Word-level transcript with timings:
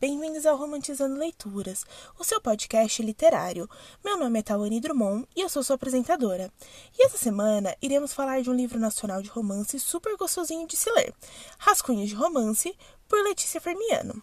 bem-vindos 0.00 0.46
ao 0.46 0.56
Romantizando 0.56 1.18
Leituras, 1.18 1.84
o 2.18 2.24
seu 2.24 2.40
podcast 2.40 3.02
literário. 3.02 3.68
Meu 4.02 4.16
nome 4.16 4.38
é 4.38 4.42
Tawane 4.42 4.80
Drummond 4.80 5.28
e 5.36 5.42
eu 5.42 5.48
sou 5.50 5.62
sua 5.62 5.76
apresentadora. 5.76 6.50
E 6.98 7.04
essa 7.04 7.18
semana 7.18 7.76
iremos 7.82 8.14
falar 8.14 8.40
de 8.40 8.48
um 8.48 8.54
livro 8.54 8.78
nacional 8.78 9.20
de 9.20 9.28
romance 9.28 9.78
super 9.78 10.16
gostosinho 10.16 10.66
de 10.66 10.74
se 10.74 10.90
ler, 10.92 11.12
Rascunhos 11.58 12.08
de 12.08 12.14
Romance, 12.14 12.74
por 13.06 13.22
Letícia 13.22 13.60
Fermiano. 13.60 14.22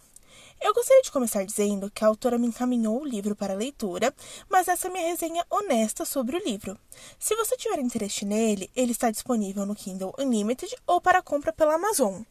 Eu 0.60 0.74
gostaria 0.74 1.04
de 1.04 1.12
começar 1.12 1.46
dizendo 1.46 1.92
que 1.92 2.04
a 2.04 2.08
autora 2.08 2.40
me 2.40 2.48
encaminhou 2.48 3.00
o 3.00 3.06
livro 3.06 3.36
para 3.36 3.54
leitura, 3.54 4.12
mas 4.50 4.68
essa 4.68 4.88
é 4.88 4.90
minha 4.90 5.08
resenha 5.08 5.46
honesta 5.48 6.06
sobre 6.06 6.38
o 6.38 6.44
livro. 6.44 6.76
Se 7.20 7.36
você 7.36 7.56
tiver 7.56 7.78
interesse 7.78 8.26
nele, 8.26 8.68
ele 8.76 8.94
está 8.94 9.12
disponível 9.12 9.64
no 9.64 9.76
Kindle 9.76 10.16
Unlimited 10.18 10.76
ou 10.88 11.00
para 11.00 11.22
compra 11.22 11.54
pela 11.54 11.76
Amazon. 11.76 12.24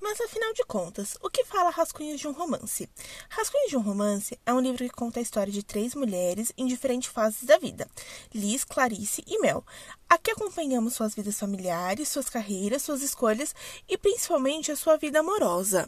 Mas 0.00 0.18
afinal 0.18 0.52
de 0.54 0.64
contas, 0.64 1.18
o 1.22 1.28
que 1.28 1.44
fala 1.44 1.68
Rascunhos 1.68 2.18
de 2.18 2.26
um 2.26 2.32
Romance? 2.32 2.88
Rascunhos 3.28 3.68
de 3.68 3.76
um 3.76 3.82
Romance 3.82 4.40
é 4.46 4.52
um 4.52 4.58
livro 4.60 4.82
que 4.82 4.90
conta 4.90 5.20
a 5.20 5.22
história 5.22 5.52
de 5.52 5.62
três 5.62 5.94
mulheres 5.94 6.50
em 6.56 6.66
diferentes 6.66 7.10
fases 7.10 7.44
da 7.44 7.58
vida: 7.58 7.86
Liz, 8.32 8.64
Clarice 8.64 9.22
e 9.26 9.38
Mel. 9.40 9.62
Aqui 10.08 10.30
acompanhamos 10.30 10.94
suas 10.94 11.14
vidas 11.14 11.38
familiares, 11.38 12.08
suas 12.08 12.30
carreiras, 12.30 12.82
suas 12.82 13.02
escolhas 13.02 13.54
e 13.86 13.98
principalmente 13.98 14.72
a 14.72 14.76
sua 14.76 14.96
vida 14.96 15.20
amorosa. 15.20 15.86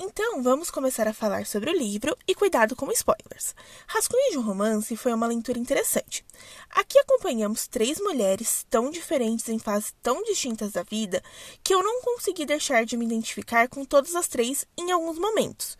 Então, 0.00 0.40
vamos 0.44 0.70
começar 0.70 1.08
a 1.08 1.12
falar 1.12 1.44
sobre 1.44 1.70
o 1.70 1.76
livro 1.76 2.16
e 2.24 2.32
cuidado 2.32 2.76
com 2.76 2.88
spoilers. 2.92 3.52
Rascunho 3.88 4.30
de 4.30 4.38
um 4.38 4.42
Romance 4.42 4.96
foi 4.96 5.12
uma 5.12 5.26
leitura 5.26 5.58
interessante. 5.58 6.24
Aqui 6.70 6.96
acompanhamos 7.00 7.66
três 7.66 7.98
mulheres 7.98 8.64
tão 8.70 8.92
diferentes 8.92 9.48
em 9.48 9.58
fases 9.58 9.92
tão 10.00 10.22
distintas 10.22 10.70
da 10.70 10.84
vida 10.84 11.20
que 11.64 11.74
eu 11.74 11.82
não 11.82 12.00
consegui 12.00 12.46
deixar 12.46 12.86
de 12.86 12.96
me 12.96 13.06
identificar 13.06 13.68
com 13.68 13.84
todas 13.84 14.14
as 14.14 14.28
três 14.28 14.64
em 14.78 14.92
alguns 14.92 15.18
momentos. 15.18 15.76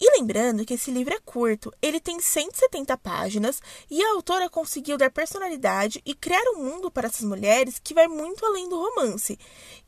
E 0.00 0.18
lembrando 0.18 0.64
que 0.64 0.74
esse 0.74 0.90
livro 0.90 1.14
é 1.14 1.20
curto, 1.20 1.72
ele 1.80 2.00
tem 2.00 2.18
170 2.18 2.98
páginas 2.98 3.62
e 3.88 4.02
a 4.02 4.10
autora 4.14 4.50
conseguiu 4.50 4.98
dar 4.98 5.12
personalidade 5.12 6.02
e 6.04 6.12
criar 6.12 6.42
um 6.56 6.64
mundo 6.64 6.90
para 6.90 7.06
essas 7.06 7.22
mulheres 7.22 7.78
que 7.78 7.94
vai 7.94 8.08
muito 8.08 8.44
além 8.44 8.68
do 8.68 8.80
romance. 8.80 9.38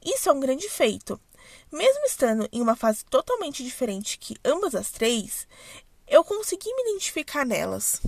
Isso 0.05 0.29
é 0.29 0.33
um 0.33 0.39
grande 0.39 0.69
feito. 0.69 1.21
Mesmo 1.71 2.05
estando 2.07 2.49
em 2.53 2.61
uma 2.61 2.77
fase 2.77 3.05
totalmente 3.05 3.65
diferente 3.65 4.19
que 4.19 4.37
ambas 4.45 4.75
as 4.75 4.91
três, 4.91 5.47
eu 6.07 6.25
consegui 6.25 6.73
me 6.75 6.91
identificar 6.91 7.45
nelas. 7.45 8.01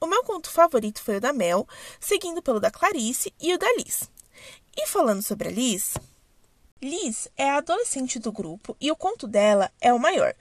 O 0.00 0.06
meu 0.06 0.24
conto 0.24 0.50
favorito 0.50 1.02
foi 1.02 1.16
o 1.16 1.20
da 1.20 1.32
Mel, 1.32 1.68
seguindo 2.00 2.42
pelo 2.42 2.60
da 2.60 2.70
Clarice 2.70 3.32
e 3.40 3.52
o 3.52 3.58
da 3.58 3.70
Liz. 3.74 4.10
E 4.76 4.86
falando 4.86 5.22
sobre 5.22 5.48
a 5.48 5.50
Liz, 5.50 5.94
Liz 6.82 7.28
é 7.36 7.50
a 7.50 7.58
adolescente 7.58 8.18
do 8.18 8.32
grupo 8.32 8.74
e 8.80 8.90
o 8.90 8.96
conto 8.96 9.28
dela 9.28 9.70
é 9.80 9.92
o 9.92 9.98
maior. 9.98 10.34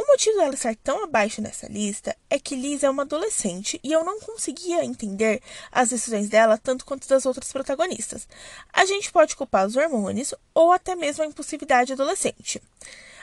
O 0.00 0.06
motivo 0.06 0.36
dela 0.36 0.54
estar 0.54 0.76
tão 0.76 1.02
abaixo 1.02 1.42
nessa 1.42 1.66
lista 1.66 2.16
é 2.30 2.38
que 2.38 2.54
Liz 2.54 2.84
é 2.84 2.88
uma 2.88 3.02
adolescente 3.02 3.80
e 3.82 3.92
eu 3.92 4.04
não 4.04 4.20
conseguia 4.20 4.84
entender 4.84 5.42
as 5.72 5.90
decisões 5.90 6.28
dela 6.28 6.56
tanto 6.56 6.84
quanto 6.86 7.08
das 7.08 7.26
outras 7.26 7.52
protagonistas. 7.52 8.28
A 8.72 8.86
gente 8.86 9.10
pode 9.10 9.34
culpar 9.34 9.66
os 9.66 9.74
hormônios 9.74 10.32
ou 10.54 10.70
até 10.70 10.94
mesmo 10.94 11.24
a 11.24 11.26
impulsividade 11.26 11.92
adolescente. 11.92 12.62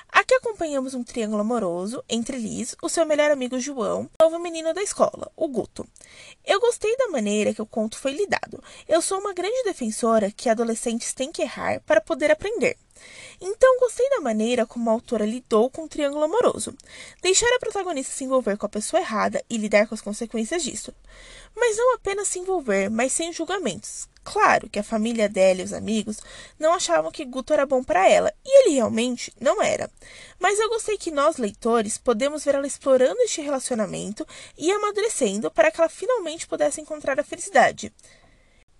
Aqui 0.10 0.34
acompanhamos 0.36 0.94
um 0.94 1.04
triângulo 1.04 1.42
amoroso 1.42 2.04
entre 2.08 2.38
Liz, 2.38 2.76
o 2.82 2.90
seu 2.90 3.06
melhor 3.06 3.32
amigo 3.32 3.60
João 3.60 4.10
e 4.20 4.24
o 4.24 4.26
novo 4.26 4.40
menino 4.42 4.74
da 4.74 4.82
escola, 4.82 5.32
o 5.36 5.48
Guto. 5.48 5.86
Eu 6.46 6.60
gostei 6.60 6.96
da 6.98 7.10
maneira 7.10 7.54
que 7.54 7.62
o 7.62 7.66
conto 7.66 7.98
foi 7.98 8.14
lidado. 8.14 8.64
Eu 8.88 9.02
sou 9.02 9.20
uma 9.20 9.34
grande 9.34 9.64
defensora 9.64 10.32
que 10.32 10.50
adolescentes 10.50 11.14
têm 11.14 11.32
que 11.32 11.42
errar 11.42 11.82
para 11.82 12.00
poder 12.00 12.32
aprender. 12.32 12.78
Então, 13.42 13.80
gostei 13.80 14.10
da 14.10 14.22
maneira 14.22 14.66
como 14.66 14.90
a 14.90 14.94
autora 14.94 15.26
lidou 15.26 15.70
com 15.70 15.84
o 15.84 15.88
triângulo 15.88 16.24
amoroso. 16.24 16.74
Deixar 17.22 17.54
a 17.54 17.60
protagonista 17.60 18.14
se 18.14 18.24
envolver 18.24 18.58
com 18.58 18.66
a 18.66 18.70
pessoa 18.70 19.02
errada 19.02 19.44
e 19.50 19.58
lidar 19.58 19.88
com 19.88 19.96
as 19.96 20.02
consequências 20.02 20.64
disso. 20.64 20.94
Mas 21.56 21.78
não 21.78 21.94
apenas 21.94 22.28
se 22.30 22.40
envolver, 22.40 22.90
mas 22.90 23.12
sem 23.12 23.34
julgamentos. 23.34 24.08
Claro 24.26 24.68
que 24.68 24.80
a 24.80 24.84
família 24.84 25.30
dela 25.30 25.62
e 25.62 25.64
os 25.64 25.72
amigos 25.72 26.20
não 26.58 26.74
achavam 26.74 27.12
que 27.12 27.24
Guto 27.24 27.54
era 27.54 27.64
bom 27.64 27.84
para 27.84 28.10
ela, 28.10 28.34
e 28.44 28.64
ele 28.64 28.74
realmente 28.74 29.32
não 29.40 29.62
era. 29.62 29.88
Mas 30.40 30.60
eu 30.60 30.68
gostei 30.68 30.98
que 30.98 31.12
nós, 31.12 31.38
leitores, 31.38 32.00
podemos 32.00 32.44
ver 32.44 32.56
ela 32.56 32.66
explorando 32.66 33.22
este 33.22 33.40
relacionamento 33.40 34.28
e 34.58 34.72
amadurecendo 34.72 35.52
para 35.52 35.70
que 35.70 35.80
ela 35.80 35.88
finalmente 35.88 36.48
pudesse 36.48 36.82
encontrar 36.82 37.20
a 37.20 37.24
felicidade. 37.24 37.94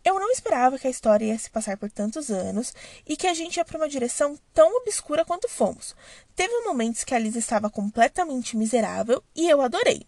Eu 0.04 0.20
não 0.20 0.32
esperava 0.32 0.80
que 0.80 0.88
a 0.88 0.90
história 0.90 1.26
ia 1.26 1.38
se 1.38 1.50
passar 1.50 1.78
por 1.78 1.92
tantos 1.92 2.32
anos 2.32 2.74
e 3.08 3.16
que 3.16 3.28
a 3.28 3.34
gente 3.34 3.58
ia 3.58 3.66
para 3.66 3.78
uma 3.78 3.90
direção 3.90 4.38
tão 4.52 4.76
obscura 4.78 5.24
quanto 5.24 5.48
fomos. 5.48 5.96
Teve 6.36 6.60
momentos 6.62 7.04
que 7.04 7.14
a 7.14 7.20
estava 7.20 7.70
completamente 7.70 8.58
miserável 8.58 9.24
e 9.36 9.48
eu 9.48 9.62
adorei. 9.62 10.08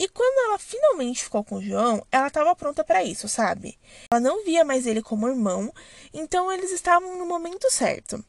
E 0.00 0.08
quando 0.08 0.46
ela 0.46 0.58
finalmente 0.58 1.22
ficou 1.24 1.44
com 1.44 1.56
o 1.56 1.62
João, 1.62 2.02
ela 2.10 2.28
estava 2.28 2.56
pronta 2.56 2.82
para 2.82 3.04
isso, 3.04 3.28
sabe? 3.28 3.78
Ela 4.10 4.18
não 4.18 4.42
via 4.46 4.64
mais 4.64 4.86
ele 4.86 5.02
como 5.02 5.28
irmão, 5.28 5.70
então 6.10 6.50
eles 6.50 6.72
estavam 6.72 7.18
no 7.18 7.26
momento 7.26 7.70
certo. 7.70 8.24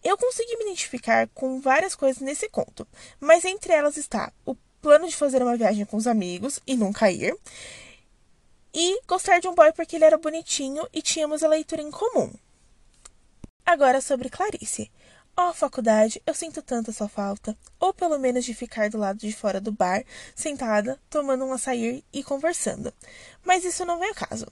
Eu 0.00 0.16
consegui 0.16 0.56
me 0.56 0.66
identificar 0.66 1.26
com 1.34 1.60
várias 1.60 1.96
coisas 1.96 2.22
nesse 2.22 2.48
conto, 2.48 2.86
mas 3.18 3.44
entre 3.44 3.72
elas 3.72 3.96
está 3.96 4.32
o 4.44 4.54
plano 4.80 5.08
de 5.08 5.16
fazer 5.16 5.42
uma 5.42 5.56
viagem 5.56 5.84
com 5.84 5.96
os 5.96 6.06
amigos 6.06 6.60
e 6.64 6.76
nunca 6.76 7.10
ir 7.10 7.36
e 8.72 9.00
gostar 9.08 9.40
de 9.40 9.48
um 9.48 9.56
boy 9.56 9.72
porque 9.72 9.96
ele 9.96 10.04
era 10.04 10.16
bonitinho 10.16 10.86
e 10.92 11.02
tínhamos 11.02 11.42
a 11.42 11.48
leitura 11.48 11.82
em 11.82 11.90
comum. 11.90 12.32
Agora 13.64 14.00
sobre 14.00 14.30
Clarice. 14.30 14.88
Ó, 15.38 15.50
oh, 15.50 15.52
faculdade, 15.52 16.22
eu 16.26 16.32
sinto 16.32 16.62
tanto 16.62 16.90
a 16.90 16.94
sua 16.94 17.08
falta. 17.08 17.54
Ou 17.78 17.92
pelo 17.92 18.18
menos 18.18 18.42
de 18.42 18.54
ficar 18.54 18.88
do 18.88 18.96
lado 18.96 19.18
de 19.18 19.32
fora 19.34 19.60
do 19.60 19.70
bar, 19.70 20.02
sentada, 20.34 20.98
tomando 21.10 21.44
um 21.44 21.52
açaí 21.52 22.02
e 22.10 22.24
conversando. 22.24 22.90
Mas 23.44 23.62
isso 23.62 23.84
não 23.84 23.98
vem 23.98 24.10
a 24.10 24.14
caso. 24.14 24.46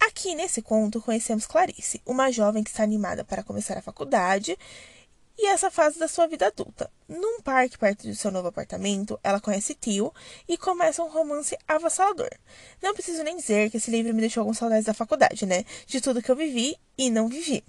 Aqui 0.00 0.34
nesse 0.34 0.62
conto 0.62 1.02
conhecemos 1.02 1.46
Clarice, 1.46 2.00
uma 2.06 2.32
jovem 2.32 2.64
que 2.64 2.70
está 2.70 2.82
animada 2.82 3.22
para 3.22 3.42
começar 3.42 3.76
a 3.76 3.82
faculdade 3.82 4.58
e 5.36 5.46
essa 5.46 5.70
fase 5.70 5.98
da 5.98 6.08
sua 6.08 6.26
vida 6.26 6.46
adulta. 6.46 6.90
Num 7.06 7.42
parque 7.42 7.76
perto 7.76 8.06
do 8.06 8.14
seu 8.14 8.30
novo 8.30 8.48
apartamento, 8.48 9.20
ela 9.22 9.40
conhece 9.40 9.74
Tio 9.74 10.10
e 10.48 10.56
começa 10.56 11.02
um 11.02 11.10
romance 11.10 11.54
avassalador. 11.68 12.30
Não 12.82 12.94
preciso 12.94 13.22
nem 13.22 13.36
dizer 13.36 13.70
que 13.70 13.76
esse 13.76 13.90
livro 13.90 14.14
me 14.14 14.20
deixou 14.20 14.40
algumas 14.40 14.58
saudades 14.58 14.86
da 14.86 14.94
faculdade, 14.94 15.44
né? 15.44 15.64
De 15.86 16.00
tudo 16.00 16.22
que 16.22 16.30
eu 16.30 16.36
vivi 16.36 16.76
e 16.96 17.10
não 17.10 17.28
vivi. 17.28 17.62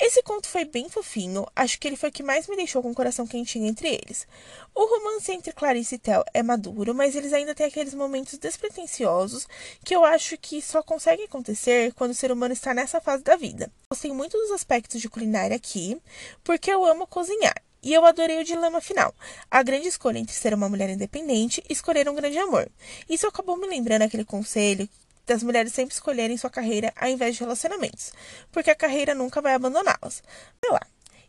Esse 0.00 0.22
conto 0.22 0.46
foi 0.46 0.64
bem 0.64 0.88
fofinho, 0.88 1.44
acho 1.56 1.76
que 1.80 1.88
ele 1.88 1.96
foi 1.96 2.10
o 2.10 2.12
que 2.12 2.22
mais 2.22 2.46
me 2.46 2.54
deixou 2.54 2.80
com 2.80 2.90
o 2.92 2.94
coração 2.94 3.26
quentinho 3.26 3.66
entre 3.66 3.88
eles. 3.88 4.28
O 4.72 4.84
romance 4.86 5.32
entre 5.32 5.52
Clarice 5.52 5.96
e 5.96 5.98
Tel 5.98 6.24
é 6.32 6.40
maduro, 6.40 6.94
mas 6.94 7.16
eles 7.16 7.32
ainda 7.32 7.52
têm 7.52 7.66
aqueles 7.66 7.94
momentos 7.94 8.38
despretensiosos 8.38 9.48
que 9.84 9.96
eu 9.96 10.04
acho 10.04 10.38
que 10.38 10.62
só 10.62 10.84
conseguem 10.84 11.24
acontecer 11.24 11.92
quando 11.94 12.12
o 12.12 12.14
ser 12.14 12.30
humano 12.30 12.52
está 12.52 12.72
nessa 12.72 13.00
fase 13.00 13.24
da 13.24 13.34
vida. 13.34 13.72
Gostei 13.90 14.12
muito 14.12 14.38
dos 14.38 14.52
aspectos 14.52 15.00
de 15.00 15.08
culinária 15.08 15.56
aqui, 15.56 16.00
porque 16.44 16.70
eu 16.70 16.84
amo 16.84 17.04
cozinhar. 17.04 17.60
E 17.82 17.92
eu 17.92 18.04
adorei 18.04 18.40
o 18.40 18.44
dilema 18.44 18.80
final. 18.80 19.12
A 19.50 19.62
grande 19.64 19.88
escolha 19.88 20.18
entre 20.18 20.34
ser 20.34 20.54
uma 20.54 20.68
mulher 20.68 20.90
independente 20.90 21.62
e 21.68 21.72
escolher 21.72 22.08
um 22.08 22.14
grande 22.14 22.38
amor. 22.38 22.70
Isso 23.08 23.26
acabou 23.26 23.56
me 23.56 23.66
lembrando 23.66 24.02
aquele 24.02 24.24
conselho 24.24 24.88
das 25.28 25.42
mulheres 25.42 25.72
sempre 25.72 25.94
escolherem 25.94 26.36
sua 26.36 26.50
carreira 26.50 26.92
ao 26.96 27.08
invés 27.08 27.36
de 27.36 27.42
relacionamentos, 27.42 28.12
porque 28.50 28.70
a 28.70 28.74
carreira 28.74 29.14
nunca 29.14 29.40
vai 29.40 29.54
abandoná-las. 29.54 30.22
Vai 30.60 30.72
lá. 30.72 30.80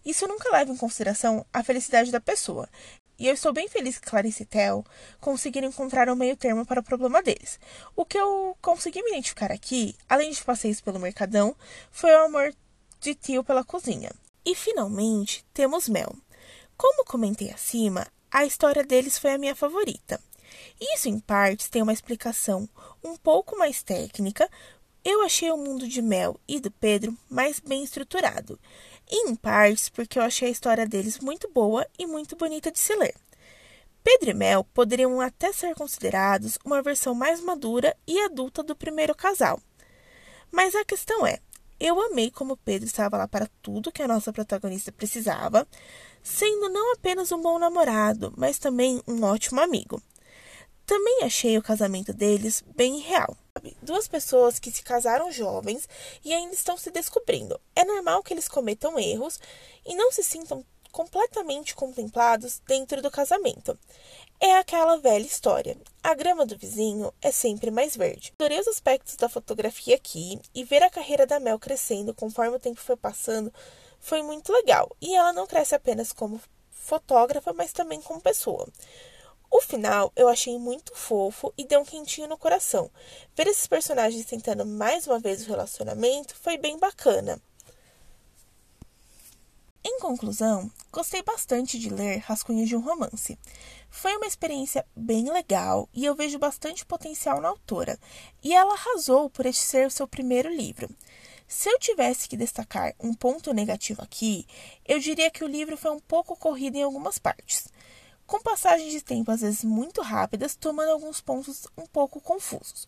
Isso 0.03 0.25
nunca 0.25 0.49
leva 0.49 0.71
em 0.71 0.77
consideração 0.77 1.45
a 1.53 1.61
felicidade 1.61 2.09
da 2.09 2.21
pessoa. 2.21 2.67
E 3.19 3.27
eu 3.27 3.33
estou 3.33 3.51
bem 3.51 3.67
feliz 3.67 3.97
que 3.97 4.09
Clarice 4.09 4.43
e 4.43 4.45
Theo 4.45 4.85
conseguiram 5.19 5.67
encontrar 5.67 6.09
um 6.09 6.15
meio 6.15 6.37
termo 6.37 6.65
para 6.65 6.79
o 6.79 6.83
problema 6.83 7.21
deles. 7.21 7.59
O 7.93 8.05
que 8.05 8.17
eu 8.17 8.57
consegui 8.61 9.03
me 9.03 9.09
identificar 9.09 9.51
aqui, 9.51 9.93
além 10.07 10.31
de 10.31 10.41
passeios 10.41 10.79
pelo 10.79 10.99
mercadão, 10.99 11.53
foi 11.91 12.13
o 12.13 12.25
amor 12.25 12.55
de 13.01 13.13
tio 13.13 13.43
pela 13.43 13.65
cozinha. 13.65 14.09
E 14.45 14.55
finalmente 14.55 15.43
temos 15.53 15.89
Mel. 15.89 16.15
Como 16.77 17.03
comentei 17.03 17.51
acima, 17.51 18.07
a 18.31 18.45
história 18.45 18.85
deles 18.85 19.19
foi 19.19 19.33
a 19.33 19.37
minha 19.37 19.53
favorita. 19.53 20.21
Isso, 20.79 21.09
em 21.09 21.19
partes, 21.19 21.69
tem 21.69 21.81
uma 21.81 21.93
explicação 21.93 22.67
um 23.03 23.17
pouco 23.17 23.57
mais 23.57 23.83
técnica. 23.83 24.49
Eu 25.03 25.21
achei 25.21 25.51
o 25.51 25.57
mundo 25.57 25.87
de 25.87 26.01
Mel 26.01 26.39
e 26.47 26.59
do 26.59 26.71
Pedro 26.71 27.17
mais 27.29 27.59
bem 27.59 27.83
estruturado, 27.83 28.59
e 29.09 29.29
em 29.29 29.35
partes 29.35 29.89
porque 29.89 30.19
eu 30.19 30.23
achei 30.23 30.49
a 30.49 30.51
história 30.51 30.85
deles 30.85 31.19
muito 31.19 31.49
boa 31.49 31.87
e 31.97 32.05
muito 32.05 32.35
bonita 32.35 32.71
de 32.71 32.79
se 32.79 32.93
ler. 32.95 33.15
Pedro 34.03 34.31
e 34.31 34.33
Mel 34.33 34.63
poderiam 34.63 35.19
até 35.21 35.51
ser 35.51 35.75
considerados 35.75 36.57
uma 36.65 36.81
versão 36.81 37.13
mais 37.13 37.41
madura 37.41 37.95
e 38.07 38.19
adulta 38.21 38.63
do 38.63 38.75
primeiro 38.75 39.15
casal. 39.15 39.59
Mas 40.51 40.75
a 40.75 40.85
questão 40.85 41.25
é, 41.25 41.39
eu 41.79 41.99
amei 42.01 42.29
como 42.31 42.57
Pedro 42.57 42.85
estava 42.85 43.17
lá 43.17 43.27
para 43.27 43.49
tudo 43.61 43.91
que 43.91 44.01
a 44.01 44.07
nossa 44.07 44.33
protagonista 44.33 44.91
precisava, 44.91 45.67
sendo 46.21 46.69
não 46.69 46.93
apenas 46.93 47.31
um 47.31 47.41
bom 47.41 47.57
namorado, 47.57 48.33
mas 48.35 48.57
também 48.57 49.01
um 49.07 49.23
ótimo 49.23 49.61
amigo. 49.61 50.01
Também 50.89 51.19
achei 51.21 51.55
o 51.55 51.61
casamento 51.61 52.11
deles 52.11 52.63
bem 52.75 52.97
real. 52.97 53.37
Duas 53.79 54.07
pessoas 54.07 54.57
que 54.57 54.71
se 54.71 54.81
casaram 54.81 55.31
jovens 55.31 55.87
e 56.25 56.33
ainda 56.33 56.55
estão 56.55 56.75
se 56.77 56.89
descobrindo. 56.89 57.61
É 57.75 57.85
normal 57.85 58.23
que 58.23 58.33
eles 58.33 58.47
cometam 58.47 58.97
erros 58.97 59.39
e 59.85 59.93
não 59.93 60.11
se 60.11 60.23
sintam 60.23 60.65
completamente 60.91 61.75
contemplados 61.75 62.59
dentro 62.67 63.03
do 63.03 63.11
casamento. 63.11 63.77
É 64.39 64.55
aquela 64.55 64.97
velha 64.97 65.27
história. 65.27 65.77
A 66.01 66.15
grama 66.15 66.43
do 66.43 66.57
vizinho 66.57 67.13
é 67.21 67.31
sempre 67.31 67.69
mais 67.69 67.95
verde. 67.95 68.33
Adorei 68.39 68.59
os 68.59 68.67
aspectos 68.67 69.15
da 69.15 69.29
fotografia 69.29 69.93
aqui 69.93 70.41
e 70.55 70.63
ver 70.63 70.81
a 70.81 70.89
carreira 70.89 71.27
da 71.27 71.39
Mel 71.39 71.59
crescendo 71.59 72.15
conforme 72.15 72.55
o 72.55 72.59
tempo 72.59 72.81
foi 72.81 72.97
passando 72.97 73.53
foi 73.99 74.23
muito 74.23 74.51
legal. 74.51 74.89
E 74.99 75.15
ela 75.15 75.33
não 75.33 75.45
cresce 75.45 75.75
apenas 75.75 76.11
como 76.11 76.41
fotógrafa, 76.71 77.53
mas 77.53 77.71
também 77.71 78.01
como 78.01 78.19
pessoa. 78.19 78.67
O 79.51 79.61
final 79.61 80.11
eu 80.15 80.27
achei 80.27 80.57
muito 80.59 80.95
fofo 80.95 81.53
e 81.57 81.65
deu 81.65 81.81
um 81.81 81.85
quentinho 81.85 82.27
no 82.27 82.37
coração. 82.37 82.91
Ver 83.35 83.47
esses 83.47 83.65
personagens 83.65 84.25
tentando 84.25 84.65
mais 84.65 85.07
uma 85.07 85.19
vez 85.19 85.41
o 85.41 85.49
relacionamento 85.49 86.35
foi 86.35 86.57
bem 86.57 86.77
bacana. 86.77 87.41
Em 89.83 89.99
conclusão, 89.99 90.69
gostei 90.91 91.23
bastante 91.23 91.79
de 91.79 91.89
ler 91.89 92.17
Rascunhos 92.17 92.67
de 92.67 92.75
um 92.75 92.81
Romance. 92.81 93.39
Foi 93.89 94.15
uma 94.17 94.27
experiência 94.27 94.85
bem 94.95 95.31
legal 95.31 95.89
e 95.93 96.05
eu 96.05 96.13
vejo 96.13 96.37
bastante 96.37 96.85
potencial 96.85 97.41
na 97.41 97.47
autora, 97.47 97.97
e 98.43 98.53
ela 98.53 98.73
arrasou 98.73 99.29
por 99.29 99.45
este 99.45 99.63
ser 99.63 99.87
o 99.87 99.91
seu 99.91 100.07
primeiro 100.07 100.49
livro. 100.49 100.89
Se 101.47 101.69
eu 101.69 101.79
tivesse 101.79 102.27
que 102.29 102.37
destacar 102.37 102.93
um 102.99 103.13
ponto 103.13 103.53
negativo 103.53 104.03
aqui, 104.03 104.45
eu 104.85 104.99
diria 104.99 105.31
que 105.31 105.43
o 105.43 105.47
livro 105.47 105.75
foi 105.75 105.91
um 105.91 105.99
pouco 105.99 106.35
corrido 106.35 106.75
em 106.75 106.83
algumas 106.83 107.17
partes, 107.17 107.67
com 108.29 108.39
passagens 108.39 108.91
de 108.91 109.01
tempo 109.01 109.31
às 109.31 109.41
vezes 109.41 109.63
muito 109.63 110.01
rápidas, 110.01 110.55
tomando 110.55 110.91
alguns 110.91 111.19
pontos 111.19 111.67
um 111.75 111.87
pouco 111.87 112.21
confusos. 112.21 112.87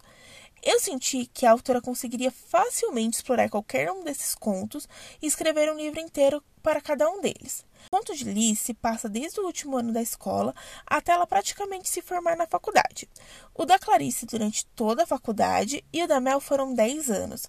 Eu 0.64 0.80
senti 0.80 1.26
que 1.34 1.48
a 1.48 1.52
autora 1.52 1.82
conseguiria 1.82 2.30
facilmente 2.30 3.18
explorar 3.18 3.50
qualquer 3.50 3.92
um 3.92 4.04
desses 4.04 4.36
contos 4.36 4.88
e 5.20 5.26
escrever 5.26 5.72
um 5.72 5.78
livro 5.78 6.00
inteiro 6.00 6.44
para 6.62 6.80
cada 6.80 7.10
um 7.10 7.20
deles. 7.20 7.66
O 7.88 7.98
conto 7.98 8.16
de 8.16 8.24
Liz 8.24 8.60
se 8.60 8.76
passa 8.76 9.10
desde 9.10 9.40
o 9.40 9.46
último 9.46 9.76
ano 9.76 9.92
da 9.92 10.04
escola 10.04 10.54
até 10.86 11.14
ela 11.14 11.26
praticamente 11.26 11.90
se 11.90 12.04
formar 12.04 12.38
na 12.38 12.46
faculdade. 12.46 13.10
O 13.56 13.66
da 13.66 13.80
Clarice 13.80 14.28
durante 14.28 14.64
toda 14.68 15.02
a 15.02 15.08
faculdade 15.08 15.84
e 15.92 16.04
o 16.04 16.08
da 16.08 16.20
Mel 16.20 16.40
foram 16.40 16.76
10 16.76 17.10
anos. 17.10 17.48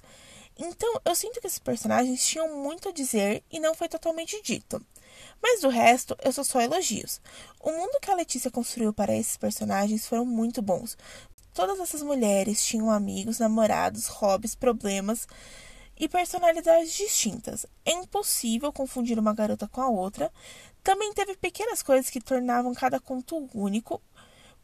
Então, 0.58 1.00
eu 1.04 1.14
sinto 1.14 1.40
que 1.40 1.46
esses 1.46 1.58
personagens 1.58 2.26
tinham 2.26 2.56
muito 2.62 2.88
a 2.88 2.92
dizer 2.92 3.42
e 3.50 3.58
não 3.58 3.74
foi 3.74 3.88
totalmente 3.88 4.40
dito. 4.42 4.84
Mas 5.42 5.60
do 5.60 5.68
resto, 5.68 6.16
eu 6.22 6.32
sou 6.32 6.44
só 6.44 6.60
elogios. 6.60 7.20
O 7.60 7.70
mundo 7.70 7.98
que 8.00 8.10
a 8.10 8.14
Letícia 8.14 8.50
construiu 8.50 8.92
para 8.92 9.14
esses 9.14 9.36
personagens 9.36 10.06
foram 10.06 10.24
muito 10.24 10.62
bons. 10.62 10.96
Todas 11.52 11.80
essas 11.80 12.02
mulheres 12.02 12.64
tinham 12.64 12.90
amigos, 12.90 13.38
namorados, 13.38 14.06
hobbies, 14.06 14.54
problemas 14.54 15.26
e 15.98 16.08
personalidades 16.08 16.92
distintas. 16.94 17.66
É 17.84 17.92
impossível 17.92 18.72
confundir 18.72 19.18
uma 19.18 19.34
garota 19.34 19.68
com 19.68 19.80
a 19.80 19.88
outra. 19.88 20.32
Também 20.82 21.12
teve 21.12 21.36
pequenas 21.36 21.82
coisas 21.82 22.08
que 22.08 22.20
tornavam 22.20 22.74
cada 22.74 22.98
conto 22.98 23.48
único. 23.54 24.00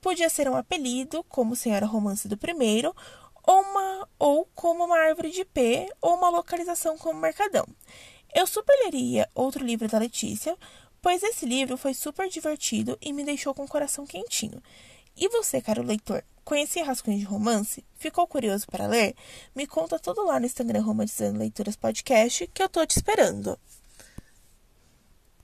Podia 0.00 0.28
ser 0.30 0.48
um 0.48 0.56
apelido, 0.56 1.24
como 1.24 1.56
Senhora 1.56 1.84
Romance 1.84 2.28
do 2.28 2.36
Primeiro, 2.36 2.94
ou, 3.48 3.62
uma, 3.62 4.08
ou 4.18 4.46
como 4.54 4.84
uma 4.84 4.98
árvore 4.98 5.30
de 5.30 5.42
P 5.42 5.90
ou 6.02 6.16
uma 6.16 6.28
localização 6.28 6.98
como 6.98 7.18
Mercadão. 7.18 7.66
Eu 8.34 8.46
super 8.46 8.76
leria 8.84 9.26
outro 9.34 9.64
livro 9.64 9.88
da 9.88 9.98
Letícia, 9.98 10.54
pois 11.00 11.22
esse 11.22 11.46
livro 11.46 11.78
foi 11.78 11.94
super 11.94 12.28
divertido 12.28 12.98
e 13.00 13.10
me 13.10 13.24
deixou 13.24 13.54
com 13.54 13.64
o 13.64 13.68
coração 13.68 14.06
quentinho. 14.06 14.62
E 15.16 15.30
você, 15.30 15.62
caro 15.62 15.82
leitor, 15.82 16.22
conhecia 16.44 16.84
Rascunhos 16.84 17.20
de 17.20 17.26
Romance? 17.26 17.82
Ficou 17.96 18.26
curioso 18.26 18.66
para 18.66 18.86
ler? 18.86 19.14
Me 19.56 19.66
conta 19.66 19.98
tudo 19.98 20.26
lá 20.26 20.38
no 20.38 20.44
Instagram 20.44 20.82
Romantizando 20.82 21.38
Leituras 21.38 21.74
Podcast, 21.74 22.46
que 22.48 22.62
eu 22.62 22.68
tô 22.68 22.84
te 22.84 22.96
esperando. 22.98 23.58